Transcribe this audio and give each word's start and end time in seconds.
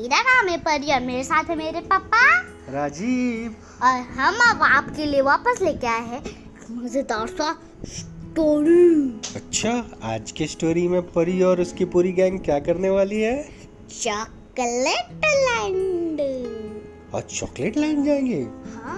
मेरा 0.00 0.20
नाम 0.22 0.48
है 0.48 0.56
परी 0.58 0.92
और 0.92 1.00
मेरे 1.00 1.22
साथ 1.24 1.50
है 1.50 1.54
मेरे 1.56 1.80
पापा। 1.88 2.20
राजीव। 2.72 3.54
और 3.82 3.98
हम 4.16 4.36
अब 4.50 4.62
आपके 4.62 5.06
लिए 5.06 5.20
वापस 5.22 5.58
लेके 5.62 5.86
आए 5.86 6.04
हैं 6.04 6.22
मज़ेदार 6.76 7.26
सा 7.28 7.50
स्टोरी 7.88 8.86
अच्छा 9.36 9.72
आज 10.12 10.30
के 10.30 10.46
स्टोरी 10.46 10.86
में 10.88 11.00
परी 11.02 11.40
और 11.42 11.60
उसकी 11.60 11.84
पूरी 11.94 12.12
गैंग 12.12 12.38
क्या 12.40 12.58
करने 12.68 12.90
वाली 12.90 13.20
है? 13.20 13.36
चॉकलेट 14.02 15.26
लैंड 15.26 16.20
और 17.14 17.22
चॉकलेट 17.30 17.76
लैंड 17.76 18.04
जाएँगे? 18.06 18.40
हाँ। 18.76 18.96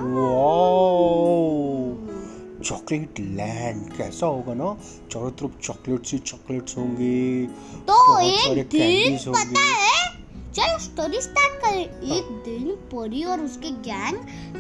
चॉकलेट 2.65 3.21
लैंड 3.21 3.83
कैसा 3.97 4.27
होगा 4.27 4.55
ना? 4.55 4.75
चारों 5.13 5.31
तरफ़ 5.33 5.61
चॉकलेट 5.63 6.13
ही 6.13 6.19
चॉकलेट्स 6.19 6.77
होंगे 6.79 7.47
तो 7.91 8.21
एक 8.21 8.69
दिन 8.69 9.19
पता 9.29 9.61
है? 9.61 10.22
चलो 10.57 10.79
स्टोरी 10.79 11.21
स्टार्ट 11.21 11.61
करें। 11.61 11.85
एक 12.17 12.25
दिन 12.25 12.75
परी 12.95 13.25
और 13.25 13.41
उसके 13.41 13.71
गैंग 13.71 14.17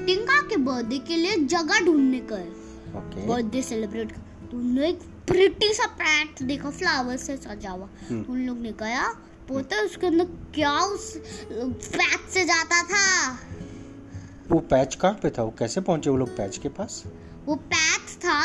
टिंका 0.06 0.40
के 0.42 0.56
बर्थडे 0.56 0.98
के 0.98 1.16
लिए 1.16 1.36
जगह 1.36 1.80
ढूँढने 1.80 2.20
गए। 2.20 2.46
बर्थडे 3.26 3.62
सेलिब्रेट 3.62 4.12
तुमने 4.50 4.88
एक 4.88 4.98
प्रिटी 5.26 5.72
सा 5.74 5.86
पैट 5.86 6.42
देखा 6.42 6.70
फ्लावर 6.70 7.16
से 7.16 7.36
सजा 7.36 7.70
हुआ। 7.70 7.88
हम्म। 8.10 8.32
उन 8.32 8.38
लोग 8.38 8.58
ने 8.58 8.72
गया 8.72 9.08
पता 9.50 9.76
है 9.76 9.84
उसके 9.84 10.06
अंदर 10.06 10.24
क्या 10.54 10.78
उस 10.78 11.16
पैट 11.52 12.28
से 12.30 12.44
जाता 12.44 12.82
था? 12.82 13.38
वो 14.50 14.58
पैच 14.58 14.94
कहाँ 14.94 15.14
पे 15.14 15.30
था? 15.30 15.42
वो 15.42 15.54
कैसे 15.58 15.80
पहुँचे 15.80 16.10
वो 16.10 16.16
लोग 16.16 16.36
पैच 16.36 16.58
के 16.58 16.68
पास? 16.68 17.04
वो 17.46 17.54
पैच 17.54 17.91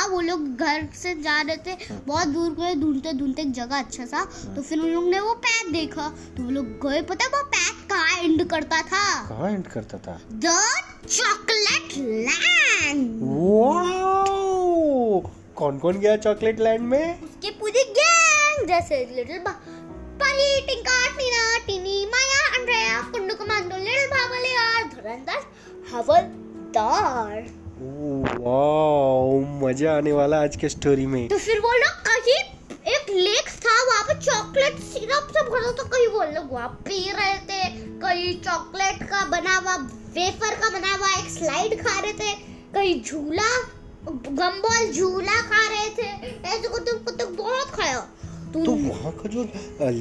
वो 0.07 0.19
लोग 0.21 0.41
घर 0.57 0.87
से 0.95 1.13
जा 1.21 1.39
रहे 1.41 1.57
थे 1.57 1.75
बहुत 2.07 2.27
दूर 2.27 2.51
गए 2.59 2.73
ढूंढते 2.81 3.13
ढूंढते 3.13 3.41
एक 3.41 3.51
जगह 3.53 3.77
अच्छा 3.77 4.05
सा। 4.05 4.23
तो 4.55 4.61
फिर 4.61 4.79
उन 4.79 4.89
लोग 4.89 5.09
ने 5.09 5.19
वो 5.19 5.33
पैच 5.45 5.71
देखा। 5.73 6.07
तो 6.37 6.43
वो 6.43 6.49
लोग 6.49 6.65
गए 6.85 7.01
पता 7.09 7.27
वो 7.27 7.43
पैच 7.45 7.75
कहाँ 7.91 8.17
एंड 8.19 8.47
करता 8.49 8.81
था? 8.83 9.03
कहाँ 9.29 9.51
एंड 9.51 9.67
करता 9.67 9.97
था? 9.97 10.19
द 10.33 10.45
चॉकलेट 11.07 11.97
लैंड 11.97 13.19
कौन 15.55 15.77
कौन 15.79 15.99
गया 15.99 16.15
चॉकलेट 16.17 16.59
लैंड 16.59 16.81
में? 16.87 17.21
उसके 17.21 17.51
पूरी 17.59 17.83
गैंग 17.93 18.67
जैसे 18.67 18.97
little 19.15 19.39
Pari 20.19 20.49
Tinka 20.67 20.97
Tina 21.17 21.57
Tiny 21.67 22.05
Maya 22.11 22.41
Andrea 22.57 23.01
Kundu 23.11 23.35
commando 23.35 23.77
little 23.77 24.07
बाबले 24.09 24.55
और 24.57 24.83
धुरंधर 24.93 25.39
हवलदार। 25.91 27.49
वाओ 28.29 29.39
मज़ा 29.61 29.95
आने 29.97 30.11
वाला 30.11 30.41
आज 30.43 30.55
के 30.55 30.69
स्टोरी 30.69 31.05
में। 31.05 31.27
तो 31.27 31.37
फिर 31.37 31.59
वो 31.59 31.71
लोग 31.73 31.95
कहीं 32.07 32.39
एक 32.93 33.09
लेक 33.09 33.49
था 33.63 33.75
वहाँ 33.85 34.03
पे 34.07 34.13
चॉकलेट 34.25 34.79
सिरप 34.83 35.31
से 35.33 35.43
भरा 35.49 35.71
था 35.71 35.83
कहीं 35.89 36.07
वो 36.07 36.23
लोग 36.33 36.51
वहाँ 36.53 36.67
पी 36.87 36.99
रहे 37.11 37.37
थे। 37.49 37.69
कहीं 38.01 38.33
चॉकलेट 38.41 39.03
का 39.09 39.25
बना 39.29 39.55
हुआ 39.57 39.75
वेफर 40.17 40.55
का 40.55 40.69
बना 40.69 40.93
हुआ 40.95 41.09
एक 41.17 41.29
स्लाइड 41.31 41.79
खा 41.81 41.99
रहे 41.99 42.13
थे। 42.13 42.33
कहीं 42.73 43.01
झूला 43.03 43.49
गम्बॉल 44.07 44.91
झूला 44.91 45.41
खा 45.49 45.67
रहे 45.67 45.89
थे। 45.97 46.07
ऐसे 46.47 46.67
करते 46.67 46.91
करते 46.91 47.25
बहुत 47.33 47.69
खाया। 47.71 47.99
तो 48.53 48.65
तो 48.65 48.71
वहाँ 48.71 49.11
का 49.13 49.29
जो 49.29 49.43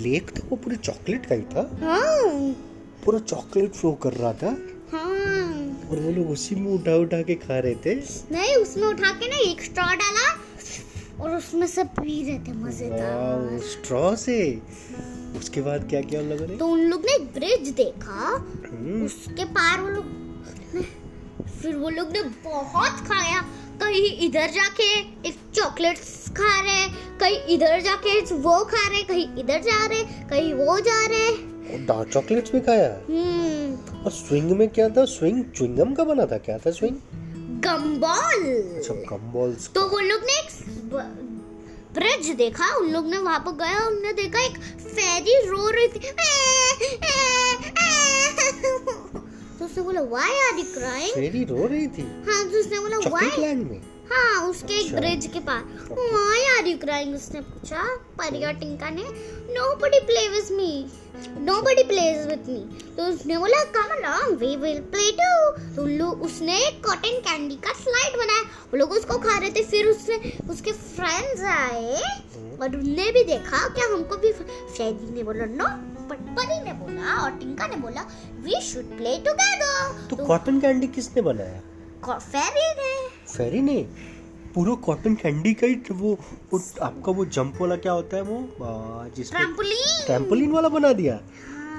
लेक 0.02 0.30
था 0.30 0.46
वो 0.50 0.56
पूरे 0.56 0.76
चॉकलेट 0.78 1.26
का 1.26 1.34
ही 1.34 1.42
था? 1.54 1.70
हाँ। 1.82 2.54
पूरा 3.04 3.18
चॉकलेट 3.18 3.72
फ्लो 3.72 3.92
कर 4.02 4.12
रहा 4.12 4.32
था? 4.32 4.56
और 5.90 5.98
वो 6.00 6.10
लोग 6.10 6.30
उसी 6.30 6.54
में 6.54 6.70
उठा 6.72 6.94
उठा 6.96 7.20
के 7.22 7.34
खा 7.36 7.58
रहे 7.58 7.74
थे। 7.86 7.94
नहीं 8.32 8.54
उसमें 8.56 8.86
उठा 8.88 9.10
के 9.12 9.28
ना 9.28 9.36
एक 9.50 9.62
स्ट्रॉ 9.64 9.86
डाला 9.94 10.26
और 11.20 11.36
उसमें 11.36 11.66
से 11.66 11.84
पी 11.98 12.22
रहे 12.22 12.38
थे 12.38 12.52
मज़ेदार। 12.54 13.58
स्ट्रॉ 13.64 14.14
से। 14.16 14.38
उसके 15.38 15.60
बाद 15.60 15.88
क्या 15.88 16.00
किया 16.00 16.20
उन 16.20 16.28
लोगों 16.28 16.46
ने 16.46 16.56
तो 16.56 16.66
उन 16.66 16.80
लोग 16.80 17.04
ने 17.06 17.18
ब्रिज 17.34 17.68
देखा। 17.76 18.20
हम्म, 18.66 19.04
उसके 19.04 19.44
पार 19.46 19.80
वो 19.80 19.88
लोग 19.88 20.84
फिर 21.62 21.76
वो 21.76 21.88
लोग 21.90 22.10
ने 22.12 22.22
बहुत 22.44 23.06
खाया। 23.08 23.40
कहीं 23.80 24.10
इधर 24.26 24.50
जाके 24.50 24.84
एक 25.28 25.38
चॉकलेट 25.54 25.98
खा 26.36 26.60
रहे 26.60 26.86
कहीं 27.20 27.54
इधर 27.54 27.80
जाके 27.80 28.20
वो 28.32 28.58
खा 28.64 28.88
रहे 28.88 29.02
कहीं 29.02 29.26
इधर 29.38 29.60
जा 29.62 29.84
रहे 29.86 30.02
कहीं 30.30 30.52
वो 30.54 30.78
जा 30.80 31.04
रहे। 31.06 31.30
और 31.72 31.80
डार्क 31.86 32.08
चॉकलेट्स 32.12 32.52
भी 32.52 32.60
खाया? 32.60 32.88
हम्म। 33.08 34.02
और 34.04 34.10
स्विंग 34.12 34.50
में 34.58 34.68
क्या 34.68 34.88
था? 34.88 35.04
स्विंग 35.04 35.44
च्युइंगम 35.56 35.94
का 35.94 36.04
बना 36.04 36.26
था 36.26 36.38
क्या 36.46 36.58
था 36.58 36.70
स्विंग 36.70 36.96
गम्बॉल 37.64 38.44
अच्छा 38.76 38.94
गम 39.10 39.30
बॉल्स 39.32 39.68
तो 39.74 39.88
वो 39.88 39.98
लोग 40.00 40.20
ने 40.22 40.38
एक 40.38 40.48
ब्रिज 41.94 42.28
देखा। 42.36 42.74
उन 42.76 42.90
लोग 42.92 43.06
ने 43.10 43.18
वहाँ 43.18 43.38
पर 43.40 43.52
गया। 43.56 43.86
उनने 43.86 44.12
देखा 44.12 44.40
एक 44.40 44.58
फेरी 44.80 45.36
रो 45.48 45.68
रही 45.70 45.88
थी। 45.88 46.00
तो 49.58 49.64
उसने 49.64 49.82
बोला 49.82 50.00
why 50.02 50.30
are 50.46 50.58
you 50.58 50.64
crying 50.74 51.14
fairy 51.14 51.44
रो 51.44 51.66
रही 51.66 51.86
थी? 51.88 52.02
हाँ 52.28 52.44
तो 52.50 52.58
उसने 52.60 52.80
बोला 52.80 52.98
व्हाई 53.08 53.30
लैंड 53.38 53.70
में? 53.70 53.80
हाँ 54.10 54.48
उसके 54.48 54.74
एक 54.74 54.86
अच्छा। 54.86 54.98
ब्रिज 54.98 55.26
के 55.32 55.40
पास। 55.40 55.62
व्हाई 55.90 56.44
आर 56.50 56.66
यू 56.66 56.76
क्राइंग 56.78 57.14
उसने 57.14 57.40
पूछा 57.42 57.82
परिया 58.18 58.52
टिंका 58.60 58.90
ने 58.90 59.02
nobody 59.56 60.00
play 60.06 60.28
with 60.28 60.52
me 60.52 60.72
nobody 61.44 61.82
plays 61.84 62.26
with 62.28 62.48
me 62.48 62.58
तो 62.96 63.06
उसने 63.12 63.38
बोला 63.38 63.62
come 63.76 63.94
along 63.94 64.36
we 64.38 64.54
will 64.56 64.80
play 64.92 65.10
too 65.20 65.30
तो 65.76 65.86
लोग 65.88 66.22
उसने 66.22 66.58
कॉटन 66.84 67.18
कैंडी 67.28 67.56
का 67.56 67.72
स्लाइड 67.74 68.16
बनाया। 68.18 68.42
वो 68.72 68.78
लोग 68.78 68.92
उसको 68.92 69.18
खा 69.18 69.38
रहे 69.38 69.50
थे 69.50 69.62
फिर 69.64 69.86
उसने 69.86 70.32
उसके 70.50 70.72
फ्रेंड्स 70.72 71.42
आए 71.52 72.02
और 72.62 72.76
उनने 72.76 73.10
भी 73.12 73.24
देखा 73.24 73.66
क्या 73.68 73.86
हमको 73.94 74.16
भी 74.16 74.32
फैदी 74.32 75.14
ने 75.14 75.22
बोला 75.22 75.44
नो 75.54 75.68
बट 76.10 76.18
परी 76.36 76.60
ने 76.64 76.72
बोला 76.74 77.16
और 77.22 77.30
टिंका 77.38 77.66
ने 77.66 77.76
बोला 77.76 78.06
वी 78.44 78.60
शुड 78.62 78.96
प्ले 78.98 79.16
टुगेदर 79.26 80.06
तो 80.10 80.24
कॉटन 80.26 80.60
कैंडी 80.60 80.86
किसने 80.96 81.22
बनाया? 81.22 81.60
फेरी 82.06 82.68
ने। 82.78 82.94
फेरी 83.36 83.60
ने 83.62 83.80
पूरा 84.54 84.74
कॉटन 84.84 85.14
कैंडी 85.14 85.52
का 85.54 85.66
ही 85.66 85.74
वो, 85.90 86.12
वो 86.52 86.60
आपका 86.82 87.12
वो 87.12 87.24
जंप 87.26 87.60
वाला 87.60 87.76
क्या 87.76 87.92
होता 87.92 88.16
है 88.16 88.22
वो? 88.22 88.36
आ, 88.36 89.08
जिसमें 89.16 89.42
ट्रैम्पोलिन 89.42 90.04
ट्रैम्पोलिन 90.06 90.52
वाला 90.52 90.68
बना 90.68 90.92
दिया। 90.92 91.16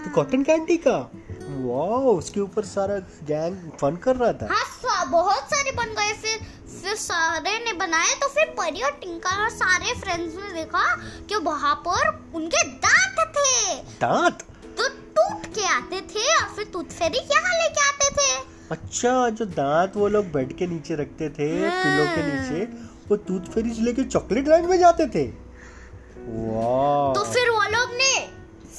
तो 0.03 0.09
कॉटन 0.15 0.43
कैंडी 0.43 0.77
का? 0.77 0.97
वाओ 1.41 2.17
उसके 2.17 2.39
ऊपर 2.39 2.65
सारा 2.65 2.97
गैंग 3.27 3.55
फन 3.81 3.95
कर 4.03 4.15
रहा 4.15 4.33
था। 4.33 4.47
हाँ 4.51 5.09
बहुत 5.11 5.53
सारे 5.53 5.71
बन 5.71 5.93
गए 5.93 6.13
फिर 6.13 6.45
फिर 6.67 6.95
सारे 6.95 7.51
ने 7.65 7.73
बनाए 7.73 8.13
तो 8.21 8.27
फिर 8.27 8.45
परी 8.57 8.81
और 8.81 8.91
टिंका 9.01 9.29
और 9.43 9.49
सारे 9.49 9.93
फ्रेंड्स 9.99 10.35
ने 10.35 10.53
देखा 10.53 10.83
कि 11.29 11.35
वहाँ 11.43 11.73
पर 11.87 12.09
उनके 12.35 12.63
दांत 12.85 13.19
थे। 13.37 13.75
दांत? 14.01 14.41
तो 14.77 14.87
टूट 15.15 15.45
के 15.55 15.65
आते 15.67 16.01
थे 16.11 16.25
और 16.35 16.49
फिर 16.55 16.65
टूथ 16.73 16.93
फेरी 16.99 17.19
यहाँ 17.31 17.53
लेके 17.53 17.87
आते 17.87 18.09
थे। 18.11 18.56
अच्छा 18.71 19.29
जो 19.29 19.45
दांत 19.47 19.95
वो 19.95 20.07
लोग 20.07 20.25
बेड 20.31 20.55
के 20.57 20.67
नीचे 20.67 20.95
रखते 20.95 21.29
थे 21.29 21.49
हाँ। 21.59 21.71
पिलो 21.83 22.05
के 22.15 22.23
नीचे 22.23 22.65
वो 23.09 23.15
टूथ 23.27 23.51
फेरीज 23.53 23.79
लेके 23.79 24.03
चॉकलेट 24.03 24.47
लैंड 24.47 24.65
में 24.65 24.77
जाते 24.79 25.05
थे। 25.07 25.23
वाह। 25.25 27.13
तो 27.13 27.23
फिर 27.33 27.49
वो 27.49 27.61
लोग 27.71 27.93
ने 27.93 28.15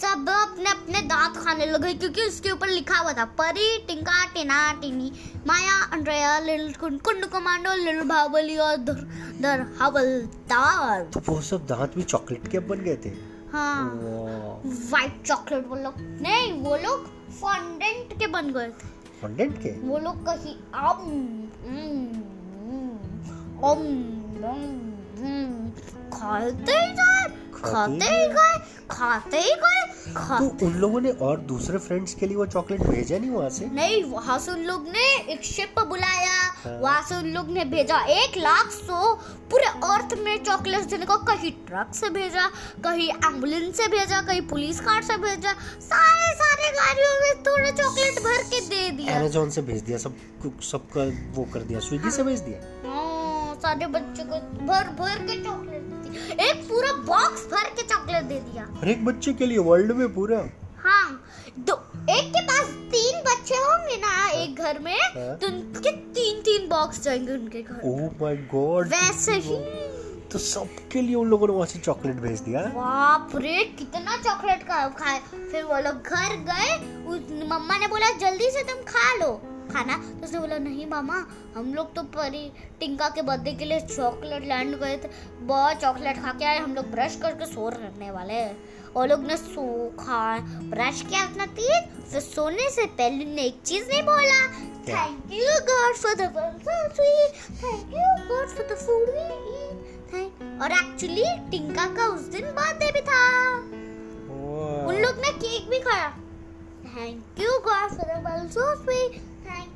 सब 0.00 0.28
अपने 0.30 0.70
अपने 0.70 1.00
दांत 1.02 1.36
खाने 1.44 1.66
लगे 1.66 1.92
क्योंकि 1.94 2.22
उसके 2.22 2.50
ऊपर 2.50 2.68
लिखा 2.68 2.98
हुआ 2.98 3.12
था 3.12 3.24
Pari 3.38 3.78
Tinka 3.86 4.24
Tina 4.34 4.60
Tiny 4.80 5.10
Maya 5.46 5.80
Andrea 5.92 6.38
little 6.40 6.74
Kundu 6.74 7.24
commando 7.26 7.74
little 7.74 8.02
Bahubali 8.08 8.56
और 8.58 8.76
दर 8.76 9.00
दर 9.40 9.66
हवलदार। 9.80 11.02
तो 11.14 11.20
वो 11.28 11.40
सब 11.40 11.66
दांत 11.66 11.94
भी 11.94 12.02
चॉकलेट 12.04 12.48
के 12.48 12.58
बन 12.68 12.84
गए 12.84 12.96
थे। 13.04 13.14
हाँ। 13.52 13.84
वाह। 13.94 14.70
व्हाइट 14.90 15.22
चॉकलेट 15.26 15.66
वो 15.68 15.76
लोग 15.76 15.94
नहीं 15.98 16.52
वो 16.62 16.76
लोग 16.76 17.10
फॉन्डेंट 17.40 18.18
के 18.18 18.26
बन 18.26 18.52
गए 18.52 18.68
थे। 18.68 18.96
फॉन्डेंट 19.20 19.58
के 19.62 19.70
वो 19.88 19.98
लोग 19.98 20.24
कहीं 20.26 20.54
आम 20.86 21.00
हम्म, 21.66 22.22
हम्म, 23.64 25.24
हम्म, 25.24 25.70
खाते 26.10 26.72
ही 26.72 26.92
गए 26.98 27.26
खाते 27.54 28.08
ही 28.08 28.26
गए 28.34 28.58
खाते 28.90 29.40
ही 29.40 29.54
गए 29.64 29.86
तो 30.50 30.66
उन 30.66 30.74
लोगों 30.80 31.00
ने 31.00 31.10
और 31.26 31.40
दूसरे 31.48 31.78
फ्रेंड्स 31.86 32.14
के 32.14 32.26
लिए 32.26 32.36
वो 32.36 32.46
चॉकलेट 32.46 32.82
भेजा 32.82 33.18
नहीं 33.18 33.30
वहाँ 33.30 33.48
से 33.56 33.66
नहीं 33.72 34.02
वहाँ 34.10 34.38
से 34.38 34.52
उन 34.52 34.62
लोग 34.64 34.86
ने 34.88 35.06
एक 35.32 35.44
शिप 35.44 35.78
बुलाया। 35.88 36.37
वहाँ 36.66 37.02
से 37.08 37.16
उन 37.16 37.26
लोग 37.34 37.48
ने 37.50 37.64
भेजा 37.64 37.98
एक 38.12 38.36
लाख 38.36 38.70
सौ। 38.72 39.14
पूरे 39.50 39.66
अर्थ 39.88 40.14
में 40.24 40.42
चॉकलेट 40.44 40.84
देने 40.90 41.06
को 41.06 41.16
कहीं 41.24 41.50
ट्रक 41.66 41.94
से 41.94 42.08
भेजा 42.10 42.46
कहीं 42.84 43.08
एंबुलेंस 43.08 43.76
से 43.76 43.86
भेजा 43.88 44.20
कहीं 44.22 44.40
पुलिस 44.48 44.80
कार 44.80 45.02
से 45.02 45.16
भेजा। 45.22 45.52
सारे 45.88 46.32
सारे 46.40 46.70
गाड़ियों 46.78 47.14
में 47.20 47.42
थोड़ा 47.44 47.70
चॉकलेट 47.82 48.22
भर 48.24 48.42
के 48.50 48.60
दे 48.68 48.90
दिया। 48.96 49.18
अमेजोन 49.18 49.50
से 49.50 49.62
भेज 49.62 49.82
दिया 49.82 49.98
सब 49.98 50.16
सबका 50.70 51.04
वो 51.36 51.44
कर 51.54 51.60
दिया 51.60 51.80
स्विगी 51.80 52.10
से 52.10 52.22
भेज 52.22 52.40
दिया? 52.40 52.60
हाँ, 52.88 53.54
सारे 53.62 53.86
बच्चों 53.86 54.24
को 54.24 54.40
भर 54.66 54.88
भर 55.00 55.26
के 55.26 55.42
चॉकलेट 55.44 56.40
एक 56.40 56.62
पूरा 56.68 56.92
बॉक्स 57.06 57.44
भर 57.50 57.68
के 57.76 57.82
चॉकलेट 57.88 58.24
दे 58.24 58.40
दिया। 58.40 58.66
हर 58.80 58.88
एक 58.88 59.04
बच्चे 59.04 59.32
के 59.32 59.46
लिए 59.46 59.58
वर्ल्ड 59.70 59.92
में 59.96 60.12
पूरा। 60.14 60.38
हाँ 60.84 61.20
दो 61.58 61.74
एक 62.10 62.30
के 62.34 62.42
पास 62.42 62.68
होंगे 63.88 64.00
ना 64.00 64.28
एक 64.42 64.54
घर 64.54 64.78
में 64.78 64.96
तुम 65.14 65.36
तो 65.36 65.46
उनके 65.48 65.90
तीन 66.14 66.40
तीन 66.42 66.68
बॉक्स 66.68 67.02
जाएँगे 67.02 67.32
उनके 67.32 67.62
घर। 67.62 67.80
ओह 67.84 68.10
माय 68.22 68.36
गॉड 68.52 68.88
वैसे 68.88 69.34
ही। 69.34 69.56
तो 70.32 70.38
सबके 70.38 71.02
लिए 71.02 71.14
उन 71.14 71.28
लोगों 71.28 71.46
ने 71.48 71.52
वहाँ 71.54 71.66
से 71.66 71.78
चॉकलेट 71.78 72.16
भेज 72.20 72.40
दिया? 72.40 72.60
बाप 72.74 73.30
रे 73.34 73.64
कितना 73.78 74.16
चॉकलेट 74.16 74.62
का 74.62 74.88
खाए। 74.98 75.18
फिर 75.52 75.62
वो 75.64 75.78
लोग 75.78 76.02
घर 76.02 76.36
गए 76.50 76.74
उस 77.08 77.30
मम्मा 77.50 77.78
ने 77.78 77.86
बोला 77.88 78.10
जल्दी 78.20 78.50
से 78.50 78.62
तुम 78.64 78.82
खा 78.88 79.14
लो। 79.16 79.30
खाना 79.68 79.96
तो 79.96 80.24
उसने 80.24 80.38
बोला 80.40 80.58
नहीं 80.60 80.86
मामा 80.86 81.24
हम 81.56 81.72
लोग 81.74 81.94
तो 81.94 82.02
परी 82.14 82.50
टिंका 82.80 83.08
के 83.08 83.22
बर्थडे 83.22 83.52
के 83.52 83.64
लिए 83.64 83.80
चॉकलेट 83.80 84.44
लैंड 84.48 84.76
गए 84.80 84.96
थे। 84.96 85.08
बहुत 85.46 85.80
चॉकलेट 85.80 86.22
खा 86.22 86.32
के 86.32 86.44
आए 86.44 86.58
हम 86.58 86.74
लोग 86.74 86.90
ब्रश 86.90 87.16
करके 87.22 87.46
सो 87.46 87.68
रहने 87.68 88.10
वाले 88.10 88.34
हैं। 88.34 88.56
और 88.96 89.08
लोग 89.08 89.24
ने 89.26 89.36
सो 89.36 89.64
खा 89.98 90.20
ब्रश 90.70 91.00
किया 91.02 91.22
अपना 91.22 91.46
तीर 91.58 91.80
फिर 92.02 92.20
सोने 92.20 92.68
से 92.70 92.84
पहले 92.98 93.24
ने 93.24 93.42
एक 93.42 93.60
चीज़ 93.64 93.88
नहीं 93.88 94.02
बोला। 94.02 94.40
Thank 94.88 95.32
you 95.32 95.58
God 95.70 95.96
for 95.96 96.14
the 96.14 96.22
sweet 96.94 97.30
thank 97.62 97.92
you 97.94 98.06
God 98.28 98.48
for 98.48 98.66
the 98.66 98.78
food 98.78 99.08
we 99.10 99.26
eat 99.56 100.62
और 100.62 100.72
एक्चुअली 100.72 101.24
टिंका 101.50 101.84
का 101.96 102.06
उस 102.14 102.20
दिन 102.32 102.46
बर्थडे 102.52 102.90
भी 102.92 103.00
था। 103.10 103.24
उन 104.88 104.94
लोग 104.96 105.18
ने 105.24 105.30
केक 105.32 105.68
भी 105.70 105.78
खाया। 105.80 106.08
Thank 106.86 107.40
you 107.40 107.58
God 107.64 107.90
for 107.90 108.06
the 108.08 108.48
so 108.50 108.74
sweet 108.76 109.20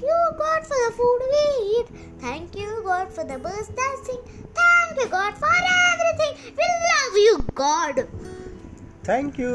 thank 0.01 0.03
you 0.03 0.17
God 0.37 0.63
for 0.69 0.87
the 0.87 0.91
food 0.97 1.23
we 1.31 1.45
eat 1.77 1.87
thank 2.23 2.57
you 2.57 2.81
God 2.83 3.09
for 3.15 3.25
the 3.25 3.39
birds 3.41 3.69
dancing 3.79 4.19
thank 4.59 4.99
you 5.01 5.07
God 5.09 5.33
for 5.43 5.57
everything 5.73 6.45
we 6.59 6.69
love 6.85 7.17
you 7.25 7.37
God 7.61 8.01
thank 9.09 9.39
you 9.39 9.51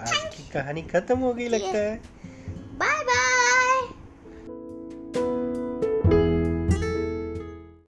आज 0.00 0.12
की 0.36 0.48
कहानी 0.52 0.82
खत्म 0.94 1.18
हो 1.18 1.32
गई 1.34 1.48
लगता 1.48 1.78
है 1.78 2.00